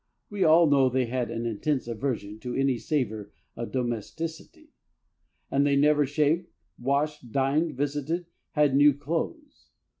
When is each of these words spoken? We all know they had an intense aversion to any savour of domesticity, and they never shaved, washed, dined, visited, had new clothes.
We 0.31 0.43
all 0.43 0.65
know 0.65 0.89
they 0.89 1.05
had 1.05 1.29
an 1.29 1.45
intense 1.45 1.87
aversion 1.87 2.39
to 2.39 2.55
any 2.55 2.79
savour 2.79 3.31
of 3.55 3.71
domesticity, 3.71 4.71
and 5.51 5.63
they 5.63 5.75
never 5.75 6.07
shaved, 6.07 6.47
washed, 6.79 7.31
dined, 7.31 7.77
visited, 7.77 8.25
had 8.53 8.75
new 8.75 8.95
clothes. 8.95 9.69